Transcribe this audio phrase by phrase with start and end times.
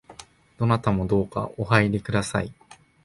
[0.57, 2.51] どなたもどうかお入りください